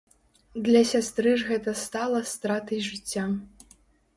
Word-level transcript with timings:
Для 0.67 0.81
сястры 0.91 1.33
ж 1.41 1.47
гэта 1.49 1.75
стала 1.83 2.23
стратай 2.33 2.79
жыцця. 2.89 3.29